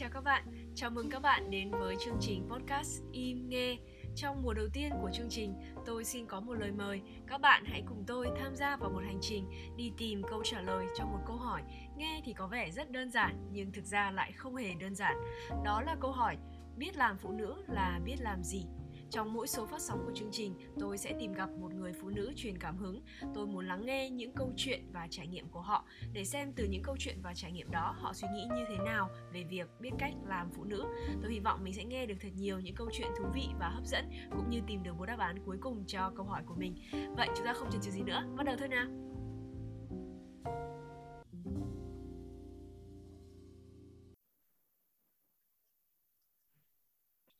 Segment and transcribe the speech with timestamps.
[0.00, 0.44] Chào các bạn,
[0.74, 3.76] chào mừng các bạn đến với chương trình podcast Im Nghe.
[4.16, 5.54] Trong mùa đầu tiên của chương trình,
[5.86, 7.02] tôi xin có một lời mời.
[7.26, 10.60] Các bạn hãy cùng tôi tham gia vào một hành trình đi tìm câu trả
[10.60, 11.62] lời cho một câu hỏi
[11.96, 15.16] nghe thì có vẻ rất đơn giản nhưng thực ra lại không hề đơn giản.
[15.64, 16.36] Đó là câu hỏi
[16.76, 18.66] biết làm phụ nữ là biết làm gì?
[19.10, 22.08] Trong mỗi số phát sóng của chương trình, tôi sẽ tìm gặp một người phụ
[22.08, 23.02] nữ truyền cảm hứng.
[23.34, 26.64] Tôi muốn lắng nghe những câu chuyện và trải nghiệm của họ để xem từ
[26.64, 29.68] những câu chuyện và trải nghiệm đó họ suy nghĩ như thế nào về việc
[29.80, 30.84] biết cách làm phụ nữ.
[31.22, 33.68] Tôi hy vọng mình sẽ nghe được thật nhiều những câu chuyện thú vị và
[33.68, 36.54] hấp dẫn cũng như tìm được một đáp án cuối cùng cho câu hỏi của
[36.54, 36.74] mình.
[37.16, 38.86] Vậy chúng ta không chần chừ gì nữa, bắt đầu thôi nào.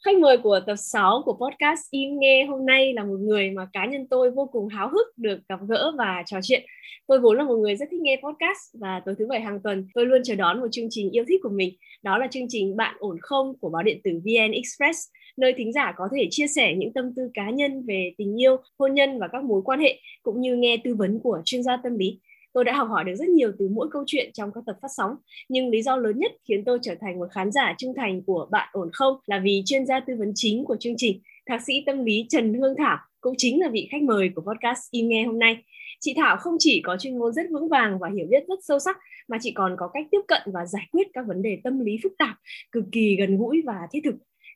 [0.05, 3.69] Khách mời của tập 6 của podcast Im Nghe hôm nay là một người mà
[3.73, 6.63] cá nhân tôi vô cùng háo hức được gặp gỡ và trò chuyện.
[7.07, 9.87] Tôi vốn là một người rất thích nghe podcast và tối thứ bảy hàng tuần
[9.95, 11.75] tôi luôn chờ đón một chương trình yêu thích của mình.
[12.03, 14.99] Đó là chương trình Bạn ổn không của báo điện tử VN Express,
[15.37, 18.57] nơi thính giả có thể chia sẻ những tâm tư cá nhân về tình yêu,
[18.79, 21.77] hôn nhân và các mối quan hệ, cũng như nghe tư vấn của chuyên gia
[21.77, 22.19] tâm lý.
[22.53, 24.89] Tôi đã học hỏi được rất nhiều từ mỗi câu chuyện trong các tập phát
[24.97, 25.11] sóng,
[25.49, 28.49] nhưng lý do lớn nhất khiến tôi trở thành một khán giả trung thành của
[28.51, 31.83] Bạn ổn không là vì chuyên gia tư vấn chính của chương trình, thạc sĩ
[31.87, 35.25] tâm lý Trần Hương Thảo cũng chính là vị khách mời của podcast Im Nghe
[35.25, 35.57] hôm nay.
[36.01, 38.79] Chị Thảo không chỉ có chuyên môn rất vững vàng và hiểu biết rất sâu
[38.79, 38.97] sắc
[39.29, 41.97] mà chị còn có cách tiếp cận và giải quyết các vấn đề tâm lý
[42.03, 42.37] phức tạp
[42.73, 44.15] cực kỳ gần gũi và thiết thực.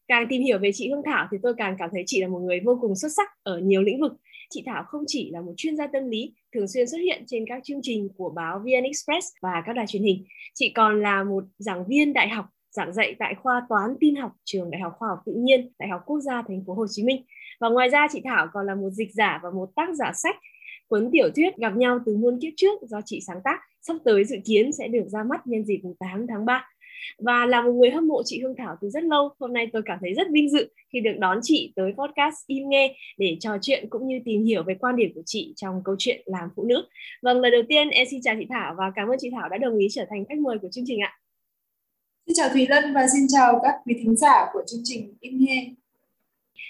[0.08, 2.38] Càng tìm hiểu về chị Hương Thảo thì tôi càng cảm thấy chị là một
[2.38, 4.12] người vô cùng xuất sắc ở nhiều lĩnh vực
[4.54, 7.44] chị Thảo không chỉ là một chuyên gia tâm lý thường xuyên xuất hiện trên
[7.48, 10.24] các chương trình của báo VN Express và các đài truyền hình.
[10.54, 14.32] Chị còn là một giảng viên đại học, giảng dạy tại khoa toán tin học
[14.44, 17.04] trường Đại học Khoa học Tự nhiên, Đại học Quốc gia Thành phố Hồ Chí
[17.04, 17.24] Minh.
[17.60, 20.36] Và ngoài ra, chị Thảo còn là một dịch giả và một tác giả sách,
[20.88, 24.24] cuốn tiểu thuyết gặp nhau từ muôn kiếp trước do chị sáng tác, sắp tới
[24.24, 26.68] dự kiến sẽ được ra mắt nhân dịp 8 tháng 3
[27.18, 29.82] và là một người hâm mộ chị Hương Thảo từ rất lâu hôm nay tôi
[29.84, 33.50] cảm thấy rất vinh dự khi được đón chị tới podcast im nghe để trò
[33.62, 36.64] chuyện cũng như tìm hiểu về quan điểm của chị trong câu chuyện làm phụ
[36.64, 36.86] nữ
[37.22, 39.58] vâng lời đầu tiên em xin chào chị Thảo và cảm ơn chị Thảo đã
[39.58, 41.18] đồng ý trở thành khách mời của chương trình ạ
[42.26, 45.38] Xin chào Thùy Lân và xin chào các quý thính giả của chương trình Im
[45.38, 45.70] Nghe.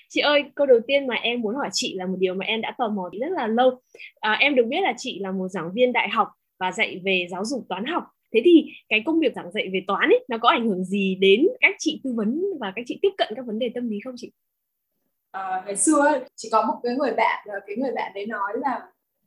[0.09, 2.61] Chị ơi, câu đầu tiên mà em muốn hỏi chị là một điều mà em
[2.61, 3.81] đã tò mò rất là lâu.
[4.21, 6.29] À, em được biết là chị là một giảng viên đại học
[6.59, 9.85] và dạy về giáo dục toán học thế thì cái công việc giảng dạy về
[9.87, 12.99] toán ấy nó có ảnh hưởng gì đến các chị tư vấn và các chị
[13.03, 14.33] tiếp cận các vấn đề tâm lý không chị?
[15.31, 18.27] À, ngày xưa ấy, chỉ có một cái người bạn ờ, cái người bạn đấy
[18.27, 18.81] nói là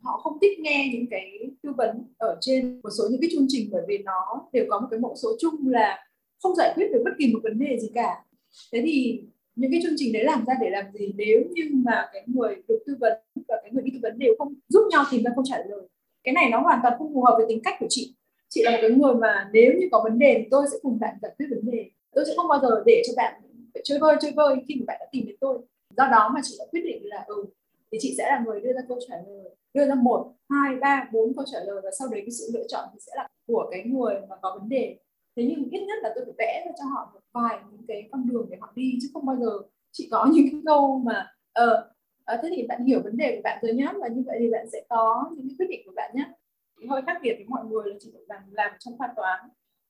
[0.03, 1.31] họ không thích nghe những cái
[1.63, 4.79] tư vấn ở trên một số những cái chương trình bởi vì nó đều có
[4.79, 6.07] một cái mẫu số chung là
[6.43, 8.23] không giải quyết được bất kỳ một vấn đề gì cả.
[8.71, 9.21] Thế thì
[9.55, 11.13] những cái chương trình đấy làm ra để làm gì?
[11.17, 13.13] Nếu như mà cái người được tư vấn
[13.47, 15.87] và cái người đi tư vấn đều không giúp nhau tìm ra câu trả lời.
[16.23, 18.15] Cái này nó hoàn toàn không phù hợp với tính cách của chị
[18.49, 20.99] chị là một cái người mà nếu như có vấn đề thì tôi sẽ cùng
[20.99, 21.89] bạn giải quyết vấn đề.
[22.11, 23.41] Tôi sẽ không bao giờ để cho bạn
[23.73, 25.59] phải chơi vơi chơi vơi khi mà bạn đã tìm đến tôi.
[25.97, 27.45] Do đó mà chị đã quyết định là ừ
[27.91, 31.09] thì chị sẽ là người đưa ra câu trả lời, đưa ra một, hai, ba,
[31.13, 33.67] bốn câu trả lời và sau đấy cái sự lựa chọn thì sẽ là của
[33.71, 34.97] cái người mà có vấn đề.
[35.35, 38.09] Thế nhưng ít nhất là tôi phải vẽ ra cho họ một vài những cái
[38.11, 39.51] con đường để họ đi, chứ không bao giờ
[39.91, 41.89] chị có những cái câu mà ờ,
[42.25, 44.51] ờ thế thì bạn hiểu vấn đề của bạn rồi nhé và như vậy thì
[44.51, 46.23] bạn sẽ có những cái quyết định của bạn nhé
[46.89, 49.39] hơi khác biệt với mọi người là chị làm làm trong khoa toán.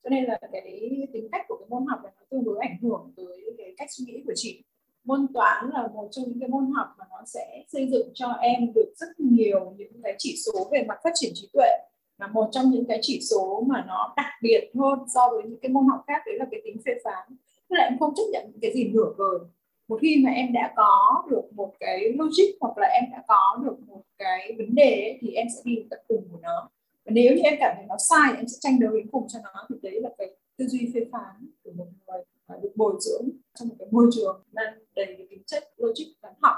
[0.03, 2.77] Cho nên là cái tính cách của cái môn học này nó tương đối ảnh
[2.81, 4.63] hưởng tới cái cách suy nghĩ của chị.
[5.03, 8.27] Môn toán là một trong những cái môn học mà nó sẽ xây dựng cho
[8.27, 11.69] em được rất nhiều những cái chỉ số về mặt phát triển trí tuệ.
[12.17, 15.59] Là một trong những cái chỉ số mà nó đặc biệt hơn so với những
[15.61, 17.35] cái môn học khác đấy là cái tính phê phán.
[17.69, 19.39] Tức là em không chấp nhận những cái gì nửa vời.
[19.87, 23.59] Một khi mà em đã có được một cái logic hoặc là em đã có
[23.63, 26.69] được một cái vấn đề ấy, thì em sẽ đi tận cùng của nó
[27.07, 29.39] và nếu như em cảm thấy nó sai em sẽ tranh đấu đến cùng cho
[29.43, 32.93] nó thì đấy là cái tư duy phê phán của một người à, được bồi
[32.99, 33.29] dưỡng
[33.59, 36.55] trong một cái môi trường mang đầy cái tính chất logic toán học.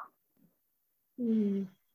[1.17, 1.33] Ừ,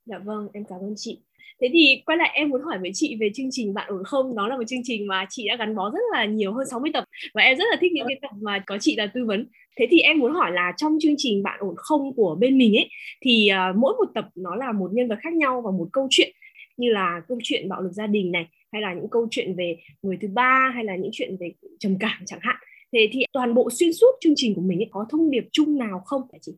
[0.06, 1.19] dạ vâng em cảm ơn chị.
[1.61, 4.34] Thế thì quay lại em muốn hỏi với chị về chương trình bạn ổn không.
[4.34, 6.90] Nó là một chương trình mà chị đã gắn bó rất là nhiều hơn 60
[6.94, 9.46] tập và em rất là thích những cái tập mà có chị là tư vấn.
[9.76, 12.76] Thế thì em muốn hỏi là trong chương trình bạn ổn không của bên mình
[12.76, 12.88] ấy
[13.20, 16.06] thì uh, mỗi một tập nó là một nhân vật khác nhau và một câu
[16.11, 16.31] chuyện
[16.76, 19.76] như là câu chuyện bạo lực gia đình này hay là những câu chuyện về
[20.03, 22.56] người thứ ba hay là những chuyện về trầm cảm chẳng hạn.
[22.93, 25.79] Thế thì toàn bộ xuyên suốt chương trình của mình ấy, có thông điệp chung
[25.79, 26.53] nào không hả chị?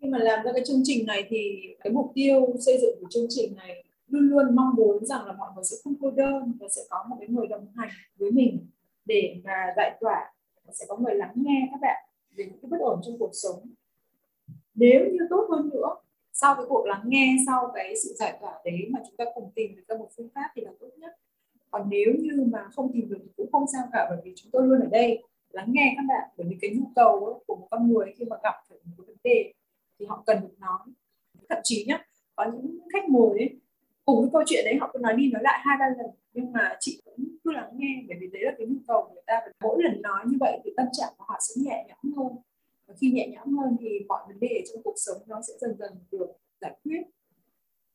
[0.00, 3.06] Khi mà làm ra cái chương trình này thì cái mục tiêu xây dựng của
[3.10, 6.52] chương trình này luôn luôn mong muốn rằng là mọi người sẽ không cô đơn
[6.60, 8.66] và sẽ có một cái người đồng hành với mình
[9.04, 10.32] để mà giải tỏa
[10.64, 12.04] và sẽ có người lắng nghe các bạn
[12.36, 13.70] về những cái bất ổn trong cuộc sống.
[14.74, 15.94] Nếu như tốt hơn nữa
[16.34, 19.52] sau cái cuộc lắng nghe sau cái sự giải tỏa đấy mà chúng ta cùng
[19.54, 21.16] tìm được ra một phương pháp thì là tốt nhất.
[21.70, 24.50] Còn nếu như mà không tìm được thì cũng không sao cả bởi vì chúng
[24.52, 27.56] tôi luôn ở đây lắng nghe các bạn bởi vì cái nhu cầu ấy, của
[27.56, 29.52] một con người khi mà gặp phải một cái vấn đề
[29.98, 30.78] thì họ cần được nói.
[31.48, 32.06] Thậm chí nhá
[32.36, 33.60] có những khách mời ấy
[34.04, 36.52] cùng cái câu chuyện đấy họ cứ nói đi nói lại hai ba lần nhưng
[36.52, 39.22] mà chị cũng cứ lắng nghe bởi vì đấy là cái nhu cầu của người
[39.26, 39.40] ta.
[39.44, 42.36] Và mỗi lần nói như vậy thì tâm trạng của họ sẽ nhẹ nhõm hơn
[43.00, 45.92] khi nhẹ nhõm hơn thì mọi vấn đề trong cuộc sống nó sẽ dần dần
[46.10, 46.26] được
[46.60, 47.02] giải quyết.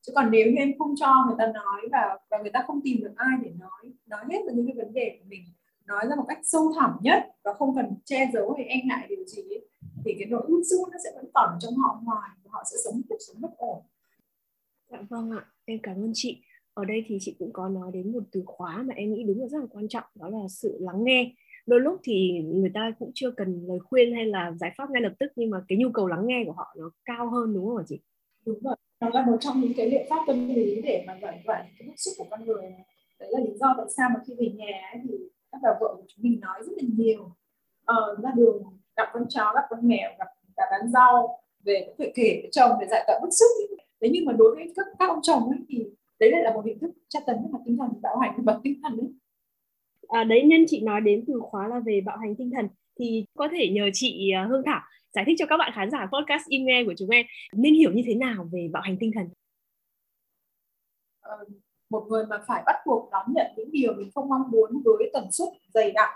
[0.01, 2.79] Chứ còn nếu như em không cho người ta nói và và người ta không
[2.83, 5.43] tìm được ai để nói nói hết được những cái vấn đề của mình
[5.85, 9.05] nói ra một cách sâu thẳm nhất và không cần che giấu hay e ngại
[9.09, 9.67] điều gì ấy,
[10.05, 12.77] thì cái nỗi bức xúc nó sẽ vẫn còn trong họ ngoài và họ sẽ
[12.83, 13.81] sống cuộc sống bất ổn.
[14.91, 16.41] Dạ vâng ạ em cảm ơn chị.
[16.73, 19.41] Ở đây thì chị cũng có nói đến một từ khóa mà em nghĩ đúng
[19.41, 21.33] là rất là quan trọng đó là sự lắng nghe
[21.69, 25.01] đôi lúc thì người ta cũng chưa cần lời khuyên hay là giải pháp ngay
[25.01, 27.67] lập tức nhưng mà cái nhu cầu lắng nghe của họ nó cao hơn đúng
[27.67, 27.99] không ạ chị?
[28.45, 28.75] Đúng rồi.
[29.01, 31.87] Nó là một trong những cái liệu pháp tâm lý để mà giải tỏa cái
[31.87, 32.63] bức xúc của con người
[33.19, 35.17] đấy là lý do tại sao mà khi về nhà ấy, thì
[35.51, 37.31] các bà vợ của chúng mình nói rất là nhiều.
[37.85, 38.63] Ờ, ra đường
[38.95, 42.49] gặp con chó gặp con mèo gặp cả bán rau về cũng phải kể với
[42.51, 45.49] chồng để giải tỏa bức xúc thế nhưng mà đối với các, các ông chồng
[45.49, 45.85] ấy, thì
[46.19, 48.43] đấy lại là một hình thức tra tấn về mặt tinh thần bạo hành về
[48.43, 49.07] mặt tinh thần đấy
[50.09, 52.67] à, đấy nhân chị nói đến từ khóa là về bạo hành tinh thần.
[52.99, 54.81] Thì có thể nhờ chị à, Hương Thảo
[55.13, 57.91] giải thích cho các bạn khán giả podcast im nghe của chúng em nên hiểu
[57.91, 59.29] như thế nào về bạo hành tinh thần.
[61.19, 61.45] Ờ,
[61.89, 65.09] một người mà phải bắt buộc đón nhận những điều mình không mong muốn với
[65.13, 66.09] tần suất dày đặc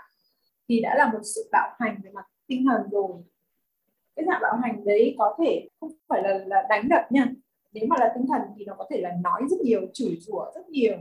[0.68, 3.22] thì đã là một sự bạo hành về mặt tinh thần rồi.
[4.16, 7.26] Cái dạng bạo hành đấy có thể không phải là là đánh đập nha.
[7.72, 10.44] Nếu mà là tinh thần thì nó có thể là nói rất nhiều chửi rủa
[10.54, 10.96] rất nhiều.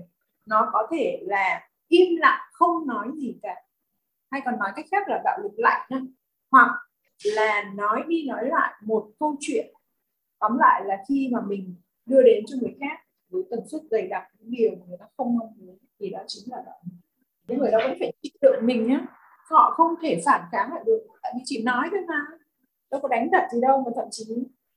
[0.45, 3.56] Nó có thể là im lặng không nói gì cả.
[4.31, 5.90] Hay còn nói cách khác là bạo lực lạnh
[6.51, 6.72] hoặc
[7.36, 9.74] là nói đi nói lại một câu chuyện.
[10.40, 11.75] Tóm lại là khi mà mình
[12.06, 13.00] đưa đến cho người khác
[13.30, 16.19] với tần suất dày đặc những điều mà người ta không mong muốn thì đó
[16.28, 16.98] chính là bạo lực.
[17.48, 19.00] những người đó vẫn phải chịu đựng mình nhé,
[19.50, 22.25] họ không thể phản kháng lại được tại vì chỉ nói thôi mà.
[22.92, 24.25] Đâu có đánh đập gì đâu mà thậm chí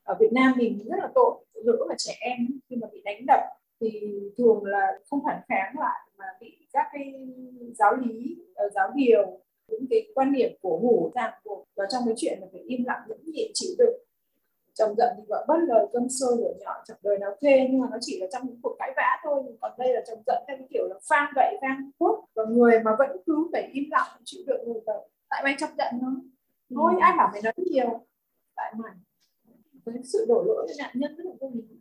[0.02, 2.38] ở Việt Nam mình rất là tội phụ nữ và trẻ em
[2.70, 3.40] khi mà bị đánh đập
[3.80, 3.90] thì
[4.38, 7.12] thường là không phản kháng lại mà bị các cái
[7.74, 8.36] giáo lý
[8.66, 12.38] uh, giáo điều những cái quan điểm cổ hủ ràng buộc và trong cái chuyện
[12.40, 14.02] là phải im lặng nhẫn nhịn chịu đựng.
[14.74, 17.80] Chồng giận thì vợ bất lời cơm sôi lửa nhỏ chẳng đời nào thê nhưng
[17.80, 19.42] mà nó chỉ là trong những cuộc cãi vã thôi.
[19.60, 22.80] Còn đây là chồng giận theo cái kiểu là phang gậy phang cuốc và người
[22.84, 26.08] mà vẫn cứ phải im lặng chịu đựng người vợ tại mày chấp nhận nó.
[26.74, 26.98] Thôi ừ.
[27.00, 28.06] ai bảo mày nói nhiều?
[28.56, 28.92] Tại mày.
[29.84, 31.80] Với sự đổ lỗi cho nạn nhân rất là vô lý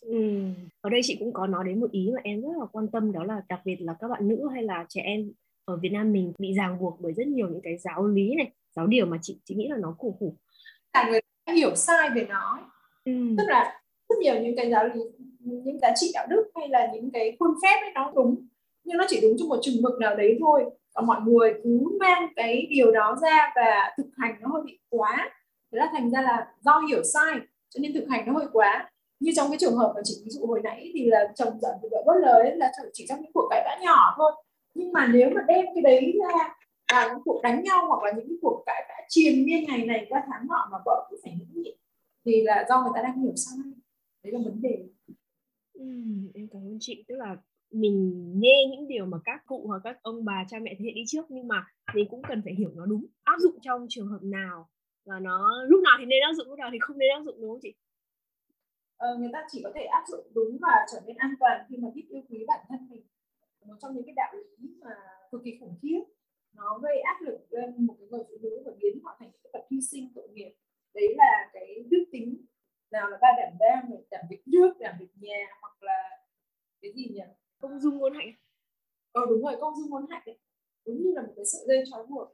[0.00, 0.42] Ừ.
[0.80, 3.12] Ở đây chị cũng có nói đến một ý mà em rất là quan tâm
[3.12, 5.32] đó là đặc biệt là các bạn nữ hay là trẻ em
[5.64, 8.52] ở Việt Nam mình bị ràng buộc bởi rất nhiều những cái giáo lý này,
[8.76, 10.36] giáo điều mà chị chị nghĩ là nó cổ hủ.
[10.92, 12.58] Cả người ta hiểu sai về nó.
[13.04, 13.12] Ừ.
[13.38, 15.00] Tức là rất nhiều những cái giáo lý
[15.40, 18.46] những giá trị đạo đức hay là những cái khuôn phép ấy nó đúng
[18.84, 21.80] nhưng nó chỉ đúng trong một chừng mực nào đấy thôi và mọi người cứ
[22.00, 25.30] mang cái điều đó ra và thực hành nó hơi bị quá
[25.72, 27.34] thế là thành ra là do hiểu sai
[27.68, 30.30] cho nên thực hành nó hơi quá như trong cái trường hợp mà chị ví
[30.30, 33.32] dụ hồi nãy thì là chồng giận thì vợ bớt lời là chỉ trong những
[33.32, 34.32] cuộc cãi vã nhỏ thôi.
[34.74, 36.54] Nhưng mà nếu mà đem cái đấy ra
[36.92, 40.06] là những cuộc đánh nhau hoặc là những cuộc cãi vã triền miên ngày này
[40.08, 41.74] qua tháng nọ mà vợ cứ phải nhẫn nhịn
[42.24, 43.58] thì là do người ta đang hiểu sai.
[44.24, 44.88] Đấy là vấn đề.
[45.72, 45.84] Ừ,
[46.34, 47.04] em cảm ơn chị.
[47.08, 47.36] Tức là
[47.70, 50.90] mình nghe những điều mà các cụ hoặc các ông bà cha mẹ thế hệ
[50.92, 54.08] đi trước nhưng mà mình cũng cần phải hiểu nó đúng áp dụng trong trường
[54.08, 54.68] hợp nào.
[55.06, 57.40] Và nó lúc nào thì nên áp dụng lúc nào thì không nên áp dụng
[57.40, 57.74] đúng không chị?
[58.98, 61.76] Ờ, người ta chỉ có thể áp dụng đúng và trở nên an toàn khi
[61.76, 63.02] mà biết yêu quý bản thân mình.
[63.66, 64.94] Một trong những cái đạo lý mà
[65.30, 66.00] cực kỳ khủng khiếp.
[66.52, 69.50] Nó gây áp lực lên một cái người phụ nữ và biến họ thành cái
[69.52, 70.52] vật hy sinh tội nghiệp.
[70.94, 72.46] Đấy là cái đức tính
[72.90, 76.26] nào là ba đảm đang đảm việc nước đảm việc nhà hoặc là
[76.82, 77.20] cái gì nhỉ?
[77.58, 78.32] Công dung ngôn hạnh.
[79.12, 80.38] Ờ đúng rồi công dung ngôn hạnh đấy.
[80.86, 82.28] Đúng như là một cái sợi dây trói buộc.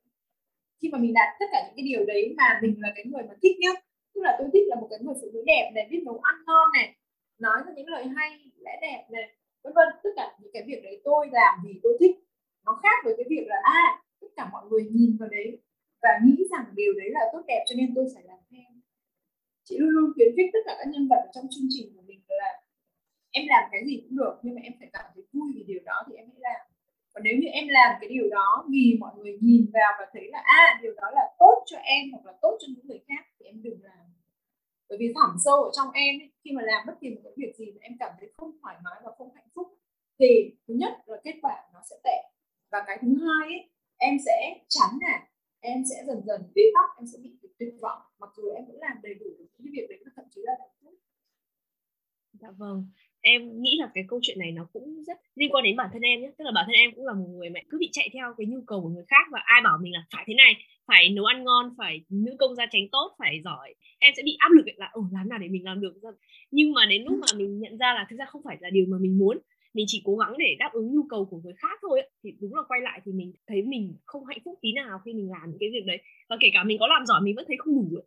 [0.83, 3.23] Khi mà mình đạt tất cả những cái điều đấy mà mình là cái người
[3.23, 3.84] mà thích nhất
[4.15, 6.35] tức là tôi thích là một cái người phụ nữ đẹp này, biết nấu ăn
[6.47, 6.97] ngon này,
[7.39, 8.31] nói ra những lời hay,
[8.65, 9.89] lẽ đẹp này, vân vân.
[10.03, 12.17] Tất cả những cái việc đấy tôi làm vì tôi thích.
[12.67, 15.59] Nó khác với cái việc là à tất cả mọi người nhìn vào đấy
[16.03, 18.71] và nghĩ rằng điều đấy là tốt đẹp, cho nên tôi phải làm theo.
[19.65, 22.21] Chị luôn luôn khuyến khích tất cả các nhân vật trong chương trình của mình
[22.29, 22.63] là
[23.31, 25.81] em làm cái gì cũng được, nhưng mà em phải cảm thấy vui vì điều
[25.85, 26.61] đó thì em hãy làm
[27.15, 30.29] còn nếu như em làm cái điều đó vì mọi người nhìn vào và thấy
[30.33, 33.23] là à điều đó là tốt cho em hoặc là tốt cho những người khác
[33.39, 34.05] thì em đừng làm.
[34.89, 37.33] Bởi vì thẳm sâu ở trong em ấy, khi mà làm bất kỳ một cái
[37.37, 39.79] việc gì mà em cảm thấy không thoải mái và không hạnh phúc
[40.19, 42.19] thì thứ nhất là kết quả nó sẽ tệ.
[42.73, 44.37] Và cái thứ hai ấy, em sẽ
[44.69, 45.21] chán nản
[45.61, 48.03] em sẽ dần dần bế tắc em sẽ bị tuyệt vọng.
[48.19, 50.53] Mặc dù em vẫn làm đầy đủ những cái việc đấy và thậm chí là
[50.61, 50.95] hạnh phúc
[52.41, 52.87] dạ vâng
[53.25, 56.03] em nghĩ là cái câu chuyện này nó cũng rất liên quan đến bản thân
[56.03, 58.09] em nhé tức là bản thân em cũng là một người mẹ cứ bị chạy
[58.13, 60.55] theo cái nhu cầu của người khác và ai bảo mình là phải thế này,
[60.87, 63.75] phải nấu ăn ngon, phải nữ công gia tránh tốt, phải giỏi.
[63.99, 65.95] Em sẽ bị áp lực là ồ làm nào để mình làm được?
[66.51, 68.87] Nhưng mà đến lúc mà mình nhận ra là thực ra không phải là điều
[68.89, 69.39] mà mình muốn,
[69.75, 72.55] mình chỉ cố gắng để đáp ứng nhu cầu của người khác thôi thì đúng
[72.55, 75.51] là quay lại thì mình thấy mình không hạnh phúc tí nào khi mình làm
[75.51, 75.99] những cái việc đấy.
[76.29, 78.05] Và kể cả mình có làm giỏi mình vẫn thấy không đủ ấy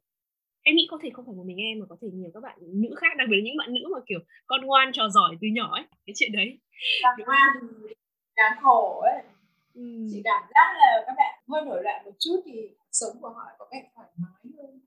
[0.68, 2.58] em nghĩ có thể không phải một mình em mà có thể nhiều các bạn
[2.84, 5.48] nữ khác đặc biệt là những bạn nữ mà kiểu con ngoan trò giỏi từ
[5.58, 6.50] nhỏ ấy cái chuyện đấy.
[7.04, 7.50] Con ngoan
[8.36, 9.22] đáng khổ ấy.
[9.74, 9.84] Ừ.
[10.12, 12.56] chỉ cảm giác là các bạn hơi nổi loạn một chút thì
[12.92, 14.80] sống của họ có vẻ thoải mái hơn.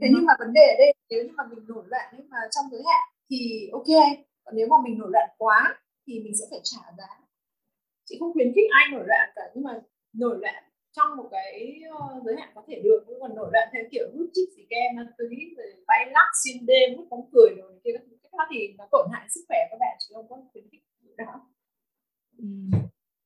[0.00, 2.38] Thế nhưng mà vấn đề ở đây nếu như mà mình nổi loạn nhưng mà
[2.54, 3.90] trong giới hạn thì ok
[4.44, 7.10] còn nếu mà mình nổi loạn quá thì mình sẽ phải trả giá.
[8.04, 9.72] Chị không khuyến khích ai nổi loạn cả nhưng mà
[10.12, 10.64] nổi loạn
[10.96, 14.06] trong một cái ờ, giới hạn có thể được, nhưng còn nổi loạn theo kiểu
[14.14, 17.80] hút chích xì ke ma túy, rồi bay lắc xuyên đêm, hút bóng cười rồi
[17.84, 18.16] kia thứ.
[18.38, 20.82] Đó thì nó tổn hại sức khỏe các bạn, chứ không có khuyến khích
[21.16, 21.34] đó.
[22.38, 22.44] Ừ.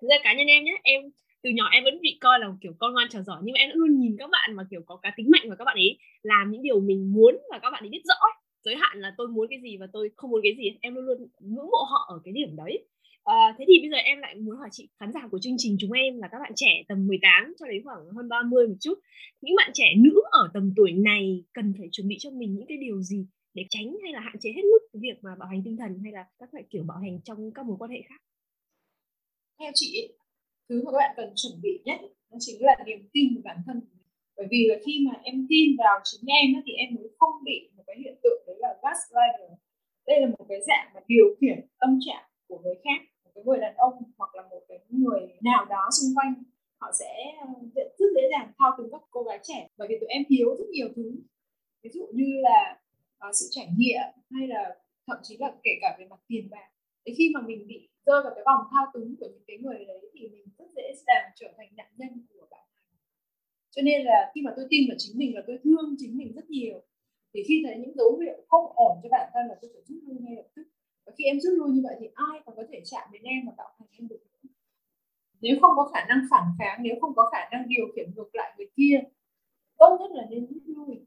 [0.01, 1.01] thực ra cá nhân em nhé em
[1.43, 3.71] từ nhỏ em vẫn bị coi là kiểu con ngoan trò giỏi, nhưng mà em
[3.75, 6.51] luôn nhìn các bạn mà kiểu có cá tính mạnh và các bạn ấy làm
[6.51, 8.21] những điều mình muốn và các bạn ấy biết rõ
[8.65, 11.05] giới hạn là tôi muốn cái gì và tôi không muốn cái gì em luôn
[11.05, 12.85] luôn ngưỡng mộ họ ở cái điểm đấy.
[13.29, 15.77] À, thế thì bây giờ em lại muốn hỏi chị khán giả của chương trình
[15.81, 18.95] chúng em là các bạn trẻ tầm 18 cho đến khoảng hơn 30 một chút.
[19.41, 22.67] Những bạn trẻ nữ ở tầm tuổi này cần phải chuẩn bị cho mình những
[22.69, 25.63] cái điều gì để tránh hay là hạn chế hết mức việc mà bạo hành
[25.65, 28.21] tinh thần hay là các loại kiểu bạo hành trong các mối quan hệ khác?
[29.61, 30.13] Theo chị,
[30.69, 33.57] thứ mà các bạn cần chuẩn bị nhất đó chính là niềm tin của bản
[33.67, 33.81] thân
[34.37, 37.71] bởi vì là khi mà em tin vào chính em thì em mới không bị
[37.77, 39.51] một cái hiện tượng đấy là gaslighter
[40.07, 43.08] đây là một cái dạng mà điều khiển tâm trạng của người khác
[43.39, 46.35] cái người đàn ông hoặc là một cái người nào đó xung quanh
[46.81, 49.69] họ sẽ ờ, rất dễ dàng thao túng các cô gái trẻ.
[49.79, 51.17] Bởi vì tụi em thiếu rất nhiều thứ.
[51.83, 52.81] Ví dụ như là
[53.29, 54.77] uh, sự trải nghiệm hay là
[55.07, 56.69] thậm chí là kể cả về mặt tiền bạc.
[57.07, 59.85] Thì khi mà mình bị rơi vào cái vòng thao túng của những cái người
[59.85, 62.69] đấy thì mình rất dễ dàng trở thành nạn nhân của bạn
[63.79, 66.33] cho nên là khi mà tôi tin vào chính mình và tôi thương chính mình
[66.37, 66.83] rất nhiều
[67.35, 69.99] thì khi thấy những dấu hiệu không ổn cho bản thân là tôi phải rút
[70.07, 70.63] lui ngay lập tức
[71.09, 73.41] và khi em rút lui như vậy thì ai còn có thể chạm đến em
[73.47, 74.21] và tạo thành em được
[75.41, 78.35] nếu không có khả năng phản kháng, nếu không có khả năng điều khiển ngược
[78.35, 79.01] lại người kia,
[79.79, 81.07] tốt nhất là nên rút lui.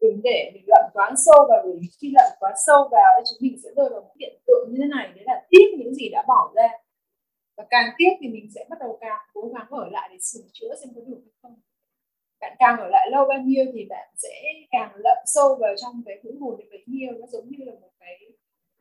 [0.00, 3.38] Đừng để mình lặn quá sâu vào vì khi lặn quá sâu vào thì chúng
[3.40, 6.08] mình sẽ rơi vào một hiện tượng như thế này, đấy là tiếc những gì
[6.08, 6.68] đã bỏ ra.
[7.56, 10.44] Và càng tiếc thì mình sẽ bắt đầu càng cố gắng ở lại để sửa
[10.52, 11.60] chữa xem có được hay không.
[12.40, 16.02] Bạn càng ở lại lâu bao nhiêu thì bạn sẽ càng lặn sâu vào trong
[16.06, 17.12] cái hũ hồn đấy bấy nhiêu.
[17.20, 18.18] Nó giống như là một cái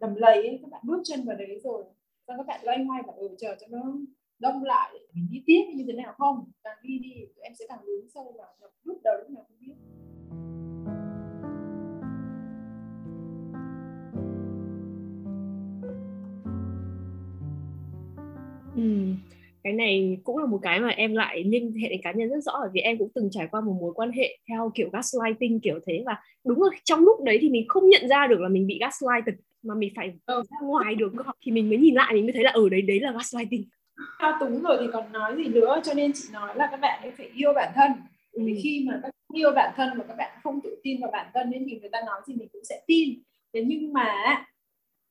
[0.06, 1.84] đầm lầy ấy, các bạn bước chân vào đấy rồi
[2.28, 3.98] xong các bạn loay hoay và ừ chờ cho nó
[4.40, 6.52] đông lại mình đi tiếp như thế nào không?
[6.64, 8.48] Càng đi đi em sẽ càng lún sâu vào.
[8.62, 9.74] Nhập lúc đầu lúc nào không biết.
[18.76, 19.16] Ừ,
[19.64, 22.44] cái này cũng là một cái mà em lại liên hệ đến cá nhân rất
[22.44, 25.60] rõ bởi vì em cũng từng trải qua một mối quan hệ theo kiểu gaslighting
[25.60, 28.50] kiểu thế và đúng là trong lúc đấy thì mình không nhận ra được là
[28.50, 29.36] mình bị gaslighted
[29.66, 30.44] mà mình phải ừ.
[30.52, 32.82] ra ngoài được thì mình mới nhìn lại mình mới thấy là ở ừ, đấy
[32.82, 33.64] đấy là gaslighting
[34.20, 37.02] thao túng rồi thì còn nói gì nữa cho nên chị nói là các bạn
[37.02, 37.92] ấy phải yêu bản thân
[38.32, 38.42] ừ.
[38.46, 41.28] vì khi mà các yêu bản thân mà các bạn không tự tin vào bản
[41.34, 43.20] thân nên thì người ta nói gì mình cũng sẽ tin
[43.54, 44.14] thế nhưng mà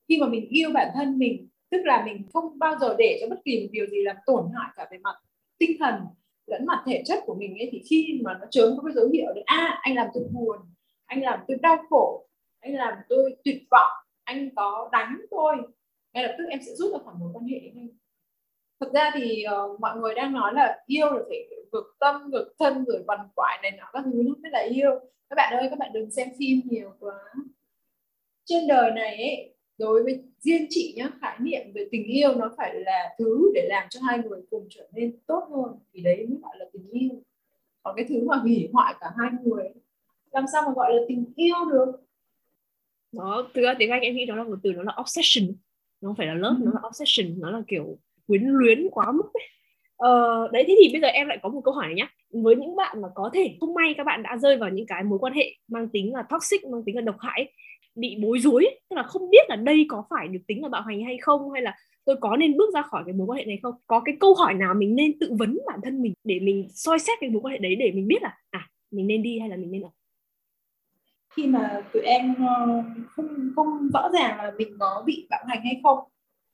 [0.08, 3.28] khi mà mình yêu bản thân mình tức là mình không bao giờ để cho
[3.28, 5.14] bất kỳ một điều gì làm tổn hại cả về mặt
[5.58, 5.94] tinh thần
[6.46, 9.08] lẫn mặt thể chất của mình ấy thì khi mà nó chớm có cái dấu
[9.12, 10.58] hiệu đấy a à, anh làm tôi buồn
[11.06, 12.26] anh làm tôi đau khổ
[12.60, 15.56] anh làm tôi tuyệt vọng anh có đánh tôi
[16.12, 17.88] ngay lập tức em sẽ rút ra khỏi mối quan hệ ngay
[18.80, 22.54] thực ra thì uh, mọi người đang nói là yêu là phải ngược tâm ngược
[22.58, 24.90] thân rồi quằn quại này nọ các thứ nó mới là yêu.
[25.30, 27.14] Các bạn ơi các bạn đừng xem phim nhiều quá.
[28.44, 32.54] Trên đời này ấy, đối với riêng chị nhá khái niệm về tình yêu nó
[32.56, 36.26] phải là thứ để làm cho hai người cùng trở nên tốt hơn thì đấy
[36.28, 37.22] mới gọi là tình yêu.
[37.82, 39.64] Còn cái thứ mà hủy hoại cả hai người
[40.30, 41.92] làm sao mà gọi là tình yêu được?
[43.14, 45.54] Nó từ tiếng anh em nghĩ đó là một từ nó là obsession
[46.00, 46.64] nó không phải là love ừ.
[46.64, 49.42] nó là obsession nó là kiểu quyến luyến quá mức ấy.
[49.96, 52.08] Ờ, đấy thế thì bây giờ em lại có một câu hỏi này nhá
[52.42, 55.04] với những bạn mà có thể không may các bạn đã rơi vào những cái
[55.04, 57.52] mối quan hệ mang tính là toxic mang tính là độc hại
[57.94, 60.82] bị bối rối tức là không biết là đây có phải được tính là bạo
[60.82, 63.44] hành hay không hay là tôi có nên bước ra khỏi cái mối quan hệ
[63.44, 66.40] này không có cái câu hỏi nào mình nên tự vấn bản thân mình để
[66.40, 69.22] mình soi xét cái mối quan hệ đấy để mình biết là à mình nên
[69.22, 69.90] đi hay là mình nên ở
[71.36, 72.82] khi mà tụi em ờ,
[73.16, 75.98] không không rõ ràng là mình có bị bạo hành hay không?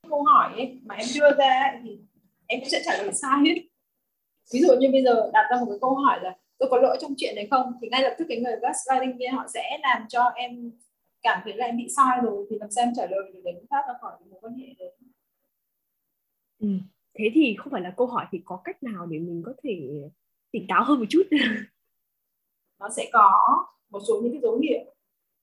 [0.08, 1.99] Câu hỏi ấy, mà em đưa ra ấy, thì
[2.46, 3.62] em sẽ trả lời sai hết.
[4.52, 6.99] Ví dụ như bây giờ đặt ra một cái câu hỏi là tôi có lỗi
[7.00, 7.72] trong chuyện này không?
[7.82, 10.72] Thì ngay lập tức cái người gaslighting kia họ sẽ làm cho em
[11.22, 13.64] cảm thấy là em bị sai rồi thì làm sao em trả lời để đánh
[13.70, 14.96] thoát ra khỏi mối quan hệ đấy?
[16.58, 16.68] Ừ.
[17.18, 19.80] thế thì không phải là câu hỏi thì có cách nào để mình có thể
[20.50, 21.22] tỉnh táo hơn một chút?
[22.80, 23.30] Nó sẽ có
[23.90, 24.94] một số những cái dấu hiệu.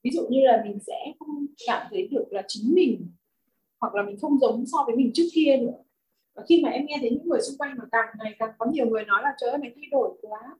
[0.04, 3.08] Ví dụ như là mình sẽ không cảm thấy được là chính mình,
[3.80, 5.84] hoặc là mình không giống so với mình trước kia nữa.
[6.36, 8.66] Và khi mà em nghe thấy những người xung quanh mà càng ngày càng có
[8.72, 10.58] nhiều người nói là, trời ơi, mày thay đổi quá.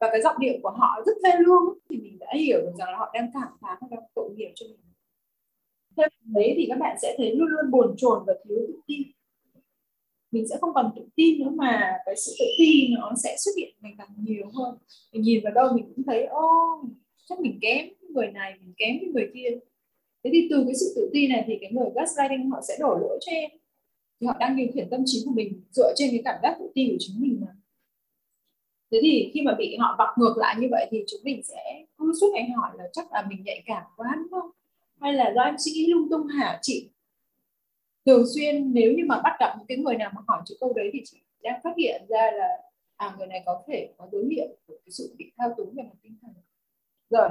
[0.00, 2.88] Và cái giọng điệu của họ rất thê lương thì mình đã hiểu được rằng
[2.90, 4.80] là họ đang cảm thán và đang tội nghiệp cho mình.
[5.96, 9.02] Thêm đấy thì các bạn sẽ thấy luôn luôn buồn chồn và thiếu tự tin.
[10.30, 13.52] Mình sẽ không còn tự tin nữa mà cái sự tự tin nó sẽ xuất
[13.56, 14.78] hiện ngày càng nhiều hơn.
[15.12, 16.48] Mình nhìn vào đâu mình cũng thấy, ô
[17.24, 19.48] chắc mình kém người này, mình kém cái người kia.
[20.24, 22.98] Thế thì từ cái sự tự ti này thì cái người gaslighting họ sẽ đổ
[23.00, 23.50] lỗi cho em.
[24.20, 26.70] Thì họ đang điều khiển tâm trí của mình dựa trên cái cảm giác tự
[26.74, 27.56] ti của chính mình mà.
[28.90, 31.84] Thế thì khi mà bị họ vặt ngược lại như vậy thì chúng mình sẽ
[31.98, 34.50] cứ suốt ngày hỏi là chắc là mình nhạy cảm quá, đúng không?
[35.00, 36.90] Hay là do em suy nghĩ lung tung hả chị?
[38.06, 40.72] Thường xuyên nếu như mà bắt gặp những cái người nào mà hỏi chữ câu
[40.72, 42.48] đấy thì chị đang phát hiện ra là
[42.96, 45.82] à người này có thể có dấu hiệu của cái sự bị thao túng về
[45.82, 46.30] mặt tinh thần
[47.14, 47.28] rồi.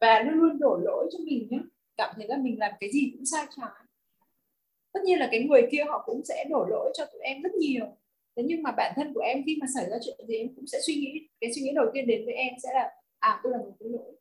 [0.00, 1.58] Và luôn luôn đổ lỗi cho mình nhé.
[1.96, 3.70] Cảm thấy là mình làm cái gì cũng sai trái.
[4.92, 7.54] Tất nhiên là cái người kia họ cũng sẽ đổ lỗi cho tụi em rất
[7.54, 7.86] nhiều.
[8.36, 10.66] Thế nhưng mà bản thân của em khi mà xảy ra chuyện gì em cũng
[10.66, 13.52] sẽ suy nghĩ cái suy nghĩ đầu tiên đến với em sẽ là à tôi
[13.52, 14.12] là người có lỗi.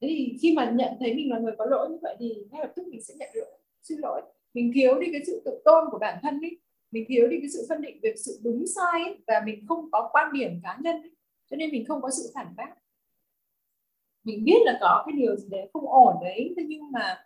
[0.00, 2.60] Thế thì khi mà nhận thấy mình là người có lỗi như vậy thì ngay
[2.60, 4.22] lập tức mình sẽ nhận lỗi xin lỗi.
[4.54, 6.58] Mình thiếu đi cái sự tự tôn của bản thân ấy.
[6.90, 9.90] Mình thiếu đi cái sự phân định về sự đúng sai ấy, và mình không
[9.90, 11.10] có quan điểm cá nhân ấy.
[11.50, 12.74] cho nên mình không có sự phản bác
[14.28, 17.24] mình biết là có cái điều gì đấy không ổn đấy thế nhưng mà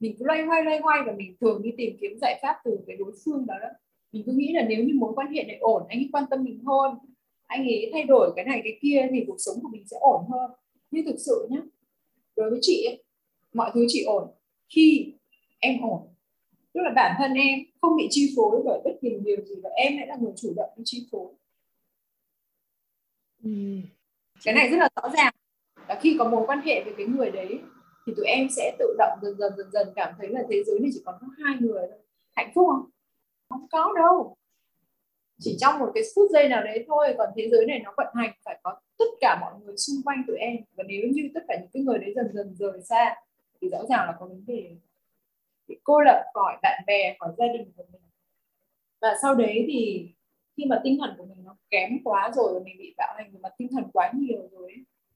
[0.00, 2.78] mình cứ loay hoay loay hoay và mình thường đi tìm kiếm giải pháp từ
[2.86, 3.68] cái đối phương đó, đó.
[4.12, 6.44] Mình cứ nghĩ là nếu như mối quan hệ này ổn anh ấy quan tâm
[6.44, 6.94] mình hơn
[7.46, 10.24] anh ấy thay đổi cái này cái kia thì cuộc sống của mình sẽ ổn
[10.30, 10.50] hơn.
[10.90, 11.60] Nhưng thực sự nhé
[12.36, 13.04] đối với chị ấy,
[13.54, 14.30] mọi thứ chỉ ổn
[14.68, 15.14] khi
[15.58, 16.00] em ổn.
[16.72, 19.70] Tức là bản thân em không bị chi phối bởi bất kỳ điều gì và
[19.76, 21.32] em lại là người chủ động đi chi phối.
[23.44, 23.50] Ừ.
[24.44, 25.32] cái này rất là rõ ràng
[25.88, 27.60] là khi có mối quan hệ với cái người đấy,
[28.06, 30.80] thì tụi em sẽ tự động dần dần dần dần cảm thấy là thế giới
[30.80, 31.98] này chỉ còn có hai người thôi.
[32.32, 32.90] Hạnh phúc không?
[33.48, 34.36] Không có đâu.
[35.38, 38.06] Chỉ trong một cái phút giây nào đấy thôi, còn thế giới này nó vận
[38.14, 40.56] hành, phải có tất cả mọi người xung quanh tụi em.
[40.76, 43.16] Và nếu như tất cả những cái người đấy dần dần rời xa,
[43.60, 44.76] thì rõ ràng là có vấn đề
[45.68, 48.02] bị cô lập, khỏi bạn bè, khỏi gia đình của mình.
[49.00, 50.08] Và sau đấy thì
[50.56, 53.38] khi mà tinh thần của mình nó kém quá rồi, mình bị bạo hành về
[53.42, 54.74] mặt tinh thần quá nhiều rồi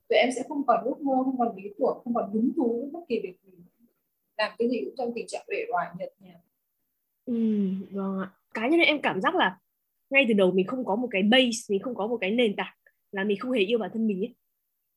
[0.08, 2.80] tụi em sẽ không còn ước mơ, không còn lý tưởng, không còn hứng thú
[2.80, 3.52] với bất kỳ việc gì.
[4.36, 6.40] Làm cái gì cũng trong tình trạng uể oải, nhợt nhạt.
[7.26, 8.30] Ừ vâng ạ.
[8.54, 9.58] Cá nhân em cảm giác là
[10.10, 12.56] ngay từ đầu mình không có một cái base, mình không có một cái nền
[12.56, 12.74] tảng
[13.12, 14.34] là mình không hề yêu bản thân mình ấy.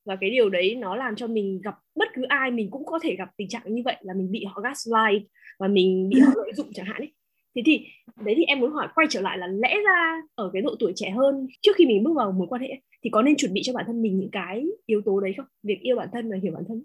[0.05, 2.99] Và cái điều đấy nó làm cho mình gặp bất cứ ai, mình cũng có
[3.03, 5.27] thể gặp tình trạng như vậy là mình bị họ gaslight
[5.59, 7.13] và mình bị họ lợi dụng chẳng hạn ấy.
[7.55, 7.85] Thế thì,
[8.25, 10.93] đấy thì em muốn hỏi quay trở lại là lẽ ra ở cái độ tuổi
[10.95, 13.61] trẻ hơn trước khi mình bước vào mối quan hệ thì có nên chuẩn bị
[13.63, 15.45] cho bản thân mình những cái yếu tố đấy không?
[15.63, 16.83] Việc yêu bản thân và hiểu bản thân.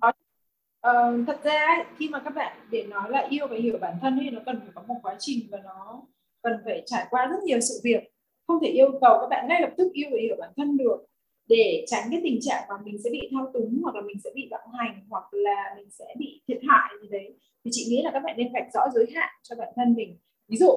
[0.80, 4.18] Ờ, thật ra khi mà các bạn để nói là yêu và hiểu bản thân
[4.22, 6.02] thì nó cần phải có một quá trình và nó
[6.42, 8.02] cần phải trải qua rất nhiều sự việc.
[8.46, 11.06] Không thể yêu cầu các bạn ngay lập tức yêu và hiểu bản thân được
[11.48, 14.30] để tránh cái tình trạng mà mình sẽ bị thao túng hoặc là mình sẽ
[14.34, 17.38] bị bạo hành hoặc là mình sẽ bị thiệt hại gì đấy.
[17.64, 20.18] Thì chị nghĩ là các bạn nên vạch rõ giới hạn cho bản thân mình.
[20.48, 20.70] Ví dụ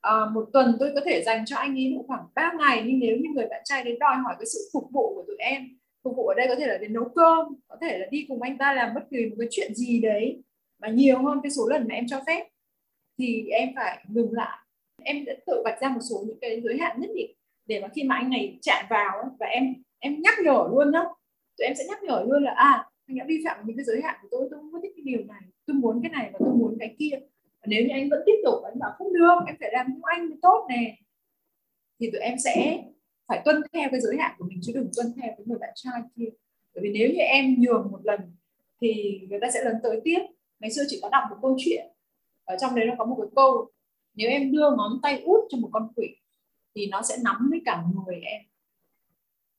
[0.00, 3.16] à, một tuần tôi có thể dành cho anh ấy khoảng 3 ngày nhưng nếu
[3.16, 5.68] như người bạn trai đến đòi hỏi cái sự phục vụ của tụi em
[6.04, 8.42] phục vụ ở đây có thể là đến nấu cơm có thể là đi cùng
[8.42, 10.42] anh ta làm bất kỳ một cái chuyện gì đấy
[10.78, 12.48] mà nhiều hơn cái số lần mà em cho phép
[13.18, 14.58] thì em phải ngừng lại.
[15.02, 17.30] Em đã tự vạch ra một số những cái giới hạn nhất định
[17.66, 21.16] để mà khi mà anh này chạm vào và em em nhắc nhở luôn đó.
[21.58, 24.02] Tụi em sẽ nhắc nhở luôn là à anh đã vi phạm những cái giới
[24.02, 26.38] hạn của tôi tôi không có thích cái điều này tôi muốn cái này và
[26.38, 27.18] tôi muốn cái kia
[27.68, 30.28] nếu như anh vẫn tiếp tục, anh bảo không được, em phải làm như anh
[30.28, 30.96] mới tốt nè.
[32.00, 32.84] Thì tụi em sẽ
[33.28, 35.70] phải tuân theo cái giới hạn của mình, chứ đừng tuân theo cái người bạn
[35.74, 36.28] trai kia.
[36.74, 38.20] Bởi vì nếu như em nhường một lần,
[38.80, 40.20] thì người ta sẽ lần tới tiếp.
[40.60, 41.86] Ngày xưa chỉ có đọc một câu chuyện,
[42.44, 43.70] ở trong đấy nó có một cái câu,
[44.14, 46.08] nếu em đưa ngón tay út cho một con quỷ,
[46.74, 48.42] thì nó sẽ nắm lấy cả người em.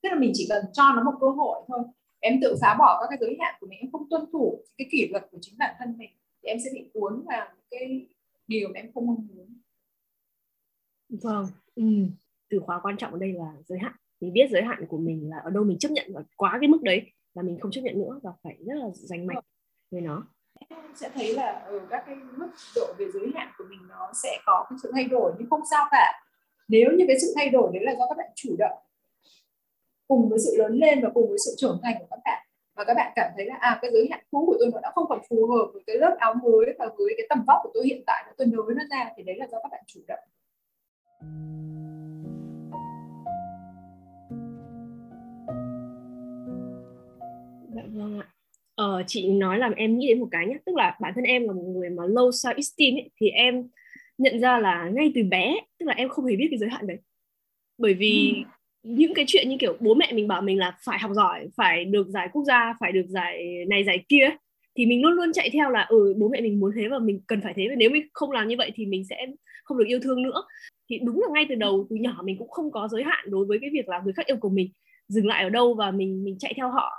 [0.02, 1.80] Tức là mình chỉ cần cho nó một cơ hội thôi.
[2.20, 4.88] Em tự phá bỏ các cái giới hạn của mình, em không tuân thủ cái
[4.90, 6.10] kỷ luật của chính bản thân mình
[6.42, 8.08] thì em sẽ bị cuốn vào cái
[8.46, 9.60] điều mà em không mong muốn.
[11.08, 11.84] Vâng ừ.
[12.50, 13.92] từ khóa quan trọng ở đây là giới hạn.
[14.20, 16.68] Mình biết giới hạn của mình là ở đâu mình chấp nhận và quá cái
[16.68, 19.44] mức đấy là mình không chấp nhận nữa và phải rất là dành mạch
[19.90, 20.26] với nó.
[20.68, 24.12] Em sẽ thấy là ở các cái mức độ về giới hạn của mình nó
[24.22, 26.22] sẽ có cái sự thay đổi nhưng không sao cả.
[26.68, 28.78] Nếu như cái sự thay đổi đấy là do các bạn chủ động
[30.08, 32.84] cùng với sự lớn lên và cùng với sự trưởng thành của các bạn mà
[32.84, 35.06] các bạn cảm thấy là à cái giới hạn cũ của tôi nó đã không
[35.08, 37.86] còn phù hợp với cái lớp áo mới và với cái tầm vóc của tôi
[37.86, 40.20] hiện tại tôi nới nó ra thì đấy là do các bạn chủ động
[47.74, 48.26] Dạ vâng ạ.
[48.74, 51.46] Ờ, chị nói làm em nghĩ đến một cái nhé, tức là bản thân em
[51.46, 53.68] là một người mà low self esteem ấy, thì em
[54.18, 56.86] nhận ra là ngay từ bé, tức là em không hề biết cái giới hạn
[56.86, 56.98] đấy.
[57.78, 58.50] Bởi vì ừ.
[58.82, 61.84] Những cái chuyện như kiểu bố mẹ mình bảo mình là phải học giỏi, phải
[61.84, 64.30] được giải quốc gia, phải được giải này giải kia
[64.76, 67.20] thì mình luôn luôn chạy theo là ừ bố mẹ mình muốn thế và mình
[67.26, 67.66] cần phải thế.
[67.68, 69.26] Và nếu mình không làm như vậy thì mình sẽ
[69.64, 70.42] không được yêu thương nữa.
[70.90, 73.46] Thì đúng là ngay từ đầu từ nhỏ mình cũng không có giới hạn đối
[73.46, 74.70] với cái việc là người khác yêu cầu mình
[75.08, 76.92] dừng lại ở đâu và mình mình chạy theo họ.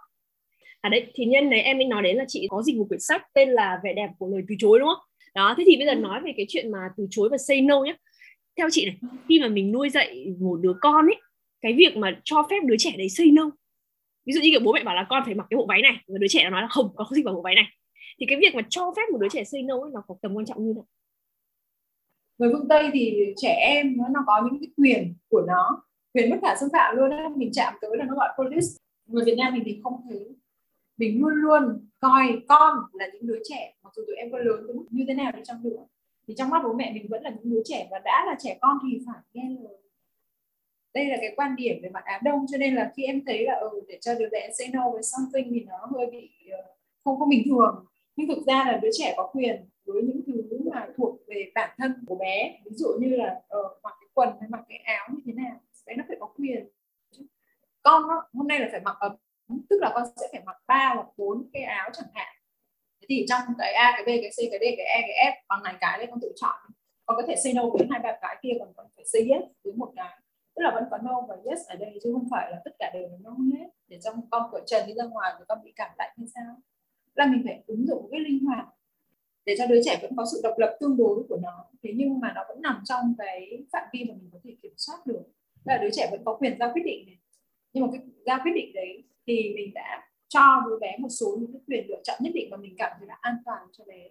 [0.81, 2.99] À đấy thì nhân đấy em mới nói đến là chị có dịch một quyển
[2.99, 5.05] sách tên là vẻ đẹp của lời từ chối đúng không?
[5.35, 7.83] Đó thế thì bây giờ nói về cái chuyện mà từ chối và say no
[7.83, 7.95] nhé
[8.57, 8.95] theo chị này
[9.29, 11.15] khi mà mình nuôi dạy một đứa con ấy
[11.61, 13.51] cái việc mà cho phép đứa trẻ đấy say no
[14.25, 15.93] ví dụ như kiểu bố mẹ bảo là con phải mặc cái bộ váy này.
[16.07, 17.65] Và đứa trẻ nó nói là không con không thích mặc bộ váy này.
[18.19, 20.33] Thì cái việc mà cho phép một đứa trẻ say no ấy nó có tầm
[20.33, 20.81] quan trọng như thế
[22.37, 26.29] người phương tây thì trẻ em nó, nó có những cái quyền của nó quyền
[26.29, 27.29] bất khả xâm phạm luôn á.
[27.35, 28.67] Mình chạm tới là nó gọi police.
[29.05, 30.35] Người việt nam mình thì không thấy
[30.97, 34.63] mình luôn luôn coi con là những đứa trẻ mặc dù tụi em có lớn
[34.67, 35.85] tới như thế nào đi chăng nữa.
[36.27, 38.57] Thì trong mắt bố mẹ mình vẫn là những đứa trẻ và đã là trẻ
[38.61, 39.80] con thì phải nghe lời
[40.93, 43.45] đây là cái quan điểm về mặt Á Đông cho nên là khi em thấy
[43.45, 46.65] là ừ, để cho đứa bé say no với something thì nó hơi bị uh,
[47.03, 47.85] không có bình thường.
[48.15, 51.69] Nhưng thực ra là đứa trẻ có quyền với những thứ mà thuộc về bản
[51.77, 52.59] thân của bé.
[52.65, 55.59] Ví dụ như là uh, mặc cái quần hay mặc cái áo như thế nào
[55.85, 56.69] bé nó phải có quyền.
[57.81, 59.15] Con đó, hôm nay là phải mặc ấm
[59.69, 62.35] tức là con sẽ phải mặc ba hoặc bốn cái áo chẳng hạn.
[63.01, 65.33] Thế thì trong cái a cái b cái c cái d cái e cái f
[65.49, 66.55] bằng này cái đấy con tự chọn.
[67.05, 69.43] Con có thể say no với hai ba cái kia còn con phải say yes
[69.63, 70.20] với một cái
[70.61, 72.91] tức là vẫn có no và yes ở đây chứ không phải là tất cả
[72.93, 73.67] đều là no hết.
[73.87, 76.55] Để trong con của trần đi ra ngoài thì con bị cảm lạnh hay sao?
[77.15, 78.65] Là mình phải ứng dụng cái linh hoạt
[79.45, 81.65] để cho đứa trẻ vẫn có sự độc lập tương đối của nó.
[81.83, 84.73] Thế nhưng mà nó vẫn nằm trong cái phạm vi mà mình có thể kiểm
[84.77, 85.23] soát được.
[85.65, 87.17] Là đứa trẻ vẫn có quyền ra quyết định này.
[87.73, 91.37] Nhưng mà cái ra quyết định đấy thì mình đã cho đứa bé một số
[91.39, 93.83] những cái quyền lựa chọn nhất định mà mình cảm thấy là an toàn cho
[93.87, 94.09] bé.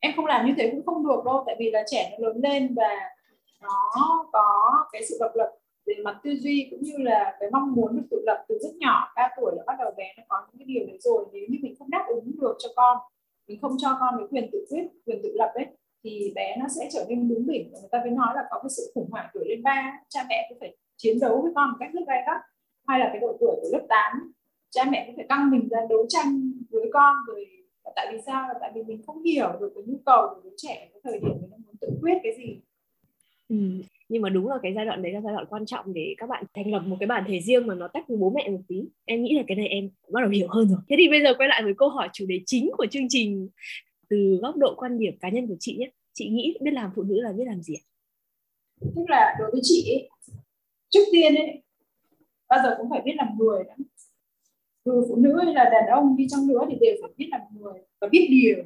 [0.00, 2.40] Em không làm như thế cũng không được đâu, tại vì là trẻ nó lớn
[2.42, 3.10] lên và
[3.62, 5.50] nó có cái sự độc lập
[5.86, 8.74] về mặt tư duy cũng như là cái mong muốn được tự lập từ rất
[8.76, 9.12] nhỏ.
[9.16, 11.24] 3 tuổi là bắt đầu bé nó có những cái điều đấy rồi.
[11.32, 12.98] Nếu như mình không đáp ứng được cho con,
[13.48, 15.66] mình không cho con cái quyền tự quyết, quyền tự lập ấy,
[16.04, 17.70] thì bé nó sẽ trở nên bướng bỉnh.
[17.72, 20.46] Người ta mới nói là có cái sự khủng hoảng tuổi lên ba, cha mẹ
[20.48, 22.40] cũng phải chiến đấu với con một cách rất gay gắt.
[22.86, 24.32] Hay là cái độ tuổi của lớp 8
[24.70, 27.46] cha mẹ cũng phải căng mình ra đấu tranh với con rồi.
[27.96, 28.48] Tại vì sao?
[28.48, 31.20] Là tại vì mình không hiểu được cái nhu cầu của đứa trẻ cái thời
[31.20, 32.60] điểm mình muốn tự quyết cái gì.
[33.48, 33.56] Ừ
[34.14, 36.28] nhưng mà đúng là cái giai đoạn đấy là giai đoạn quan trọng để các
[36.28, 38.60] bạn thành lập một cái bản thể riêng mà nó tách với bố mẹ một
[38.68, 38.84] tí.
[39.04, 40.78] Em nghĩ là cái này em bắt đầu hiểu hơn rồi.
[40.88, 43.48] Thế thì bây giờ quay lại với câu hỏi chủ đề chính của chương trình
[44.08, 45.90] từ góc độ quan điểm cá nhân của chị nhé.
[46.12, 47.74] Chị nghĩ biết làm phụ nữ là biết làm gì
[48.80, 50.08] tức là đối với chị ấy,
[50.88, 51.62] trước tiên ấy
[52.48, 53.76] bao giờ cũng phải biết làm người đã.
[54.84, 57.40] Từ phụ nữ hay là đàn ông đi chăng nữa thì đều phải biết làm
[57.50, 58.64] người và biết điều.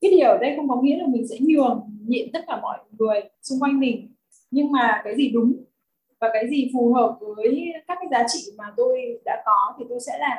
[0.00, 2.78] Biết điều ở đây không có nghĩa là mình sẽ nhường nhịn tất cả mọi
[2.98, 4.14] người xung quanh mình
[4.50, 5.64] nhưng mà cái gì đúng
[6.20, 9.84] và cái gì phù hợp với các cái giá trị mà tôi đã có thì
[9.88, 10.38] tôi sẽ làm.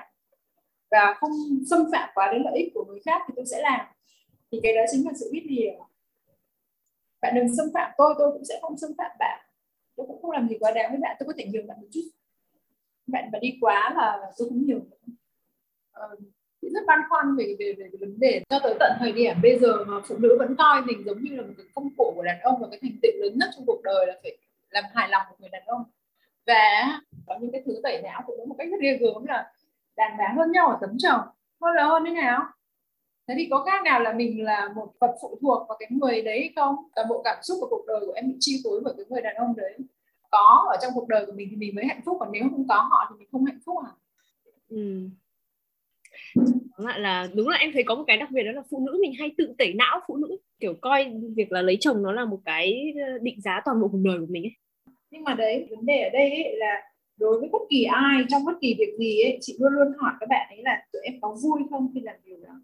[0.92, 1.32] Và không
[1.70, 3.86] xâm phạm quá đến lợi ích của người khác thì tôi sẽ làm.
[4.52, 5.74] Thì cái đó chính là sự biết điều
[7.22, 9.46] bạn đừng xâm phạm tôi tôi cũng sẽ không xâm phạm bạn.
[9.96, 11.88] Tôi cũng không làm gì quá đáng với bạn, tôi có thể nhường bạn một
[11.92, 12.02] chút.
[13.08, 14.90] Bạn mà đi quá là tôi cũng nhường.
[15.92, 16.16] Ờ,
[16.70, 18.44] rất băn khoăn về, về về vấn đề.
[18.50, 21.36] Cho tới tận thời điểm bây giờ mà phụ nữ vẫn coi mình giống như
[21.36, 23.66] là một cái công cụ của đàn ông và cái thành tựu lớn nhất trong
[23.66, 24.38] cuộc đời là phải
[24.70, 25.84] làm hài lòng một người đàn ông.
[26.48, 29.54] Và có những cái thứ tẩy não phụ nữ một cách rất ghê gớm là
[29.96, 31.22] đàn bà hơn nhau ở tấm chồng.
[31.62, 32.42] Hơn là hơn thế nào?
[33.28, 36.22] Thế thì có khác nào là mình là một vật phụ thuộc vào cái người
[36.22, 36.76] đấy không?
[36.96, 39.22] Toàn bộ cảm xúc của cuộc đời của em bị chi phối bởi cái người
[39.22, 39.78] đàn ông đấy.
[40.32, 42.68] Có ở trong cuộc đời của mình thì mình mới hạnh phúc còn nếu không
[42.68, 43.92] có họ thì mình không hạnh phúc à?
[44.70, 45.10] Ừ.
[46.78, 48.98] Đúng là đúng là em thấy có một cái đặc biệt đó là phụ nữ
[49.02, 52.26] mình hay tự tẩy não phụ nữ kiểu coi việc là lấy chồng nó là
[52.26, 54.52] một cái ờ, định giá toàn bộ cuộc đời của mình ấy.
[55.12, 56.82] Nhưng mà đấy vấn đề ở đây ấy là
[57.18, 60.14] đối với bất kỳ ai trong bất kỳ việc gì ấy chị luôn luôn hỏi
[60.20, 62.62] các bạn ấy là tụi em có vui không khi làm điều đó?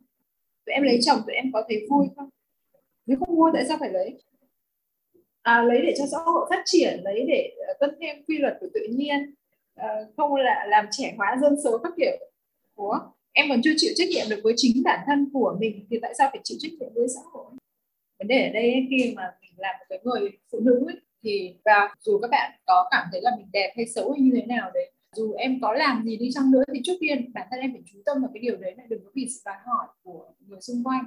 [0.66, 2.30] Tụi em lấy chồng tụi em có thấy vui không?
[3.06, 4.22] Nếu không vui tại sao phải lấy?
[5.42, 8.58] À, lấy để cho xã hội phát triển lấy để ờ, tuân theo quy luật
[8.60, 9.34] của tự nhiên
[9.76, 12.18] à, không là làm trẻ hóa dân số các kiểu.
[12.76, 13.00] Của
[13.40, 16.14] em còn chưa chịu trách nhiệm được với chính bản thân của mình thì tại
[16.18, 17.46] sao phải chịu trách nhiệm với xã hội?
[18.20, 20.96] Vấn đề ở đây ấy, khi mà mình làm một cái người phụ nữ ấy,
[21.24, 24.32] thì và dù các bạn có cảm thấy là mình đẹp hay xấu hay như
[24.36, 27.48] thế nào đấy dù em có làm gì đi chăng nữa thì trước tiên bản
[27.52, 29.56] thân em phải chú tâm vào cái điều đấy là đừng có vì sự đòi
[29.66, 31.04] hỏi của người xung quanh.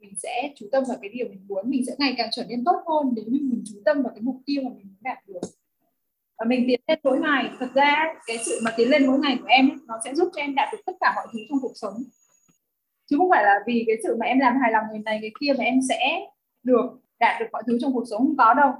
[0.00, 2.64] Mình sẽ chú tâm vào cái điều mình muốn mình sẽ ngày càng trở nên
[2.64, 5.18] tốt hơn nếu như mình chú tâm vào cái mục tiêu mà mình muốn đạt
[5.28, 5.40] được
[6.38, 7.50] và mình tiến lên mỗi ngày.
[7.58, 10.42] Thật ra cái sự mà tiến lên mỗi ngày của em nó sẽ giúp cho
[10.42, 12.02] em đạt được tất cả mọi thứ trong cuộc sống.
[13.06, 15.30] Chứ không phải là vì cái sự mà em làm hài lòng người này người
[15.40, 16.26] kia mà em sẽ
[16.62, 16.86] được
[17.18, 18.18] đạt được mọi thứ trong cuộc sống.
[18.18, 18.72] Không có đâu.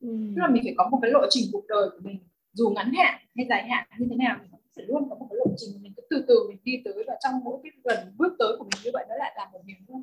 [0.00, 0.08] Ừ.
[0.36, 2.18] tức là mình phải có một cái lộ trình cuộc đời của mình
[2.52, 5.36] dù ngắn hạn hay dài hạn như thế nào mình sẽ luôn có một cái
[5.36, 7.04] lộ trình mình cứ từ từ mình đi tới.
[7.06, 9.60] Và trong mỗi cái lần bước tới của mình như vậy nó lại là một
[9.66, 10.02] niềm vui.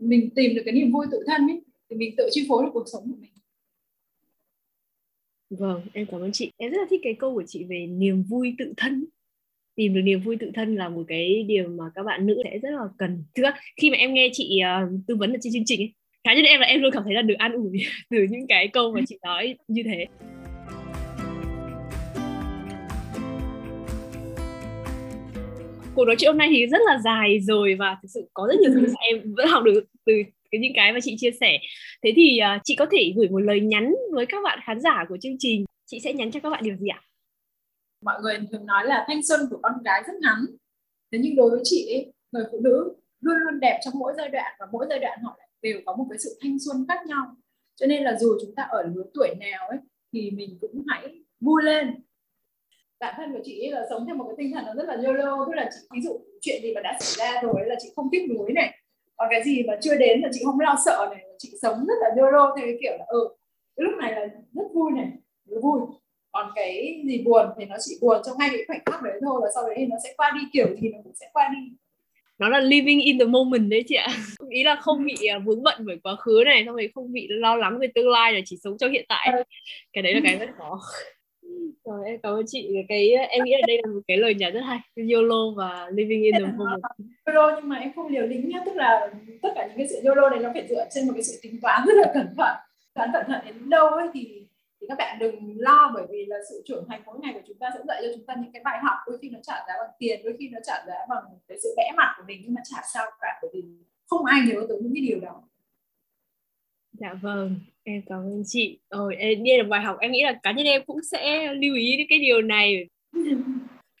[0.00, 2.70] Mình tìm được cái niềm vui tự thân ấy thì mình tự chi phối được
[2.72, 3.30] cuộc sống của mình
[5.50, 6.52] Vâng, em cảm ơn chị.
[6.56, 9.04] Em rất là thích cái câu của chị về niềm vui tự thân.
[9.76, 12.58] Tìm được niềm vui tự thân là một cái điều mà các bạn nữ sẽ
[12.58, 13.24] rất là cần.
[13.34, 15.94] Thực ra khi mà em nghe chị uh, tư vấn ở trên chương trình ấy,
[16.24, 17.72] cá nhân em là em luôn cảm thấy là được an ủi
[18.10, 20.06] từ những cái câu mà chị nói như thế.
[25.94, 28.60] cuộc nói chuyện hôm nay thì rất là dài rồi và thực sự có rất
[28.60, 30.12] nhiều thứ em vẫn học được từ
[30.58, 31.58] những cái mà chị chia sẻ.
[32.04, 35.04] Thế thì uh, chị có thể gửi một lời nhắn với các bạn khán giả
[35.08, 35.64] của chương trình.
[35.86, 37.00] Chị sẽ nhắn cho các bạn điều gì ạ?
[38.04, 40.38] Mọi người thường nói là thanh xuân của con gái rất ngắn.
[41.12, 44.28] Thế nhưng đối với chị ấy, người phụ nữ luôn luôn đẹp trong mỗi giai
[44.28, 47.26] đoạn và mỗi giai đoạn họ đều có một cái sự thanh xuân khác nhau.
[47.76, 49.78] Cho nên là dù chúng ta ở lứa tuổi nào ấy
[50.12, 51.08] thì mình cũng hãy
[51.40, 51.94] vui lên.
[53.00, 54.96] Bản thân của chị ấy là sống theo một cái tinh thần nó rất là
[55.06, 57.88] yolo tức là chị ví dụ chuyện gì mà đã xảy ra rồi là chị
[57.96, 58.79] không tiếc nuối này
[59.20, 61.94] còn cái gì mà chưa đến là chị không lo sợ này chị sống rất
[62.00, 63.28] là yolo theo cái kiểu là ừ
[63.76, 65.08] lúc này là rất vui này
[65.46, 65.80] rất vui.
[66.32, 69.40] Còn cái gì buồn thì nó chỉ buồn trong ngay cái khoảnh khắc đấy thôi
[69.42, 71.76] và sau đấy thì nó sẽ qua đi kiểu gì nó cũng sẽ qua đi.
[72.38, 74.08] Nó là living in the moment đấy chị ạ.
[74.50, 77.26] Ý là không bị à, vướng bận bởi quá khứ này xong rồi không bị
[77.30, 79.28] lo lắng về tương lai là chỉ sống trong hiện tại.
[79.32, 79.42] Ờ.
[79.92, 80.80] cái đấy là cái rất khó
[81.84, 82.76] rồi em cảm ơn chị.
[82.88, 84.78] Cái em nghĩ là đây là một cái lời nhắn rất hay.
[85.12, 86.82] YOLO và living in the moment.
[87.26, 88.62] YOLO nhưng mà em không liều lĩnh nhá.
[88.66, 89.10] Tức là
[89.42, 91.60] tất cả những cái sự YOLO này nó phải dựa trên một cái sự tính
[91.62, 92.56] toán rất là cẩn thận.
[92.94, 94.46] Toán cẩn thận đến đâu ấy thì
[94.80, 97.58] thì các bạn đừng lo bởi vì là sự trưởng thành mỗi ngày của chúng
[97.58, 98.98] ta sẽ dạy cho chúng ta những cái bài học.
[99.06, 101.74] Đôi khi nó trả giá bằng tiền đôi khi nó trả giá bằng cái sự
[101.76, 103.62] vẽ mặt của mình nhưng mà chả sao cả bởi vì
[104.06, 105.42] không ai nhớ tới những cái điều đó
[107.00, 108.80] dạ vâng em cảm ơn chị.
[108.90, 111.96] Rồi nghe được bài học em nghĩ là cá nhân em cũng sẽ lưu ý
[111.96, 112.88] đến cái điều này.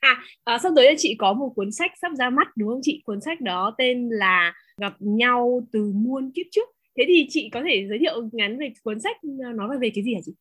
[0.00, 3.02] À, à sắp tới chị có một cuốn sách sắp ra mắt đúng không chị?
[3.04, 6.68] Cuốn sách đó tên là gặp nhau từ muôn kiếp trước.
[6.98, 10.04] Thế thì chị có thể giới thiệu ngắn về cuốn sách à, nói về cái
[10.04, 10.32] gì hả chị?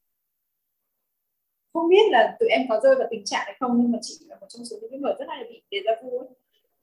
[1.74, 4.16] Không biết là tụi em có rơi vào tình trạng hay không nhưng mà chị
[4.28, 6.36] là một trong số những người rất là bị đề ra vu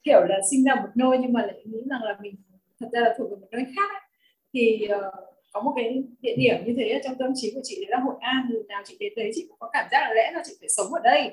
[0.03, 2.35] kiểu là sinh ra một nơi nhưng mà lại nghĩ rằng là mình
[2.79, 4.01] thật ra là thuộc về một nơi khác ấy.
[4.53, 7.87] thì uh, có một cái địa điểm như thế trong tâm trí của chị đấy
[7.89, 8.47] là hội an.
[8.49, 10.69] Từ nào chị đến đấy chị cũng có cảm giác là lẽ là chị phải
[10.69, 11.31] sống ở đây?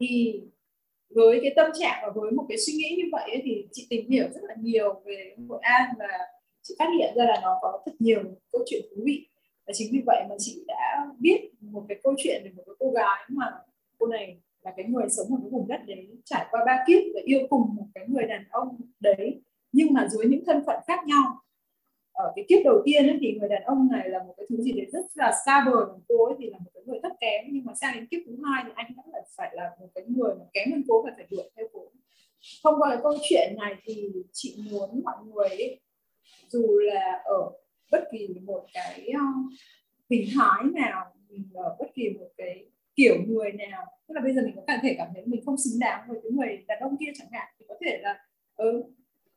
[0.00, 0.40] Thì
[1.14, 3.86] với cái tâm trạng và với một cái suy nghĩ như vậy ấy, thì chị
[3.90, 6.08] tìm hiểu rất là nhiều về hội an và
[6.62, 9.26] chị phát hiện ra là nó có thật nhiều câu chuyện thú vị.
[9.66, 12.74] Và chính vì vậy mà chị đã viết một cái câu chuyện về một cái
[12.78, 13.46] cô gái mà
[13.98, 17.02] cô này là cái người sống ở cái vùng đất đấy trải qua ba kiếp
[17.14, 19.40] và yêu cùng một cái người đàn ông đấy
[19.72, 21.43] nhưng mà dưới những thân phận khác nhau
[22.24, 24.56] ở cái kiếp đầu tiên ấy, thì người đàn ông này là một cái thứ
[24.62, 27.12] gì đấy rất là xa vời của cô ấy thì là một cái người thấp
[27.20, 27.44] kém.
[27.52, 30.04] Nhưng mà sang đến kiếp thứ hai thì anh vẫn là phải là một cái
[30.08, 31.80] người mà kém hơn cô và phải đuổi theo cô.
[32.64, 35.80] Thông qua cái câu chuyện này thì chị muốn mọi người ấy,
[36.48, 37.50] dù là ở
[37.92, 39.24] bất kỳ một cái ờ,
[40.10, 42.64] hình thái nào mình ở bất kỳ một cái
[42.96, 45.80] kiểu người nào tức là bây giờ mình có thể cảm thấy mình không xứng
[45.80, 48.18] đáng với cái người đàn ông kia chẳng hạn thì có thể là
[48.56, 48.82] ừ,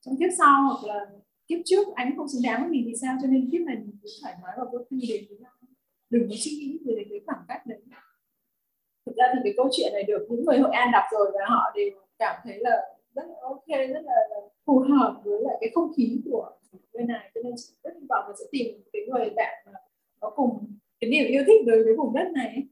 [0.01, 1.05] trong kiếp sau hoặc là
[1.47, 3.17] kiếp trước anh không xứng đáng với mình thì sao?
[3.21, 5.51] Cho nên kiếp này mình cứ thoải mái và vô tư đến với nhau
[6.09, 7.79] đừng có suy nghĩ về cái khoảng cách đấy.
[9.05, 11.39] Thực ra thì cái câu chuyện này được những người hội an đọc rồi và
[11.49, 12.71] họ đều cảm thấy là
[13.15, 14.13] rất là ok rất là
[14.65, 16.51] phù hợp với lại cái không khí của
[16.93, 17.31] nơi này.
[17.35, 19.71] Cho nên chị rất hy vọng là sẽ tìm cái người bạn mà
[20.19, 22.63] có cùng cái niềm yêu thích đối với vùng đất này.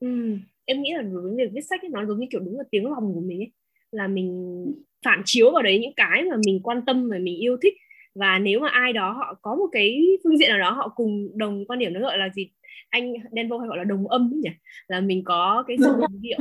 [0.00, 0.36] Ừ.
[0.64, 2.90] em nghĩ là với việc viết sách ấy, nó giống như kiểu đúng là tiếng
[2.90, 3.52] lòng của mình ấy.
[3.90, 4.64] Là mình
[5.04, 7.74] phản chiếu vào đấy những cái mà mình quan tâm và mình yêu thích.
[8.14, 11.38] Và nếu mà ai đó họ có một cái phương diện nào đó họ cùng
[11.38, 12.50] đồng quan điểm nó gọi là gì?
[12.90, 14.50] Anh Denver hay gọi là đồng âm nhỉ?
[14.88, 16.38] Là mình có cái sự đồng điệu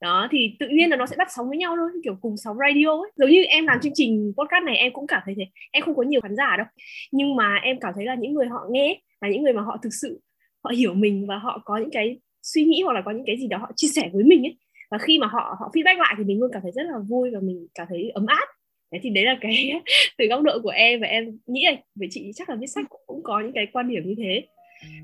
[0.00, 2.56] đó thì tự nhiên là nó sẽ bắt sóng với nhau thôi kiểu cùng sóng
[2.58, 3.10] radio ấy.
[3.16, 5.46] Giống như em làm chương trình podcast này em cũng cảm thấy thế.
[5.72, 6.66] Em không có nhiều khán giả đâu.
[7.12, 9.78] Nhưng mà em cảm thấy là những người họ nghe là những người mà họ
[9.82, 10.20] thực sự
[10.64, 13.36] họ hiểu mình và họ có những cái suy nghĩ hoặc là có những cái
[13.38, 14.56] gì đó họ chia sẻ với mình ấy
[14.90, 17.30] và khi mà họ họ feedback lại thì mình luôn cảm thấy rất là vui
[17.30, 18.48] và mình cảm thấy ấm áp.
[18.92, 19.72] Đấy thì đấy là cái
[20.18, 22.86] từ góc độ của em và em nghĩ là với chị chắc là viết sách
[22.88, 24.46] cũng, cũng có những cái quan điểm như thế.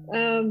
[0.06, 0.46] Uh,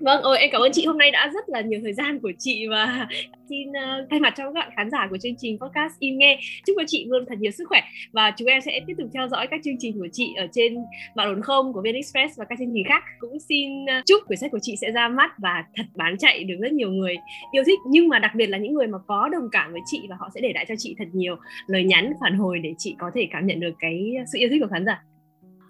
[0.00, 0.86] Vâng, ôi em cảm ơn chị.
[0.86, 3.06] Hôm nay đã rất là nhiều thời gian của chị và
[3.48, 6.38] xin uh, thay mặt cho các bạn khán giả của chương trình podcast im nghe.
[6.66, 7.80] Chúc cho chị luôn thật nhiều sức khỏe
[8.12, 10.76] và chúng em sẽ tiếp tục theo dõi các chương trình của chị ở trên
[11.14, 13.04] mạng đồn không của VN Express và các chương trình khác.
[13.18, 16.44] Cũng xin uh, chúc quyển sách của chị sẽ ra mắt và thật bán chạy
[16.44, 17.16] được rất nhiều người
[17.52, 17.78] yêu thích.
[17.86, 20.30] Nhưng mà đặc biệt là những người mà có đồng cảm với chị và họ
[20.34, 21.36] sẽ để lại cho chị thật nhiều
[21.66, 24.60] lời nhắn phản hồi để chị có thể cảm nhận được cái sự yêu thích
[24.62, 25.02] của khán giả.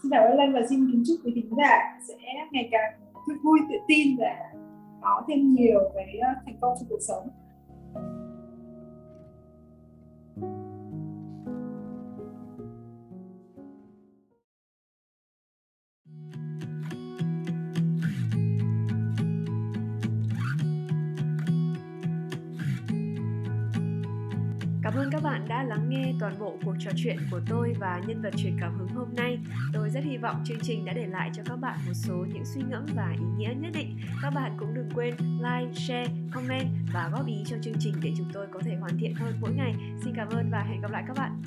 [0.03, 2.15] Xin cảm ơn Lan và xin kính chúc quý khán giả sẽ
[2.53, 2.93] ngày càng
[3.43, 4.53] vui tự tin và
[5.01, 7.29] có thêm nhiều cái ờ, thành công trong cuộc sống.
[25.23, 28.35] Các bạn đã lắng nghe toàn bộ cuộc trò chuyện của tôi và nhân vật
[28.37, 29.39] truyền cảm hứng hôm nay.
[29.73, 32.45] Tôi rất hy vọng chương trình đã để lại cho các bạn một số những
[32.45, 33.99] suy ngẫm và ý nghĩa nhất định.
[34.23, 38.13] Các bạn cũng đừng quên like, share, comment và góp ý cho chương trình để
[38.19, 39.75] chúng tôi có thể hoàn thiện hơn mỗi ngày.
[40.05, 41.43] Xin cảm ơn và hẹn gặp lại các bạn.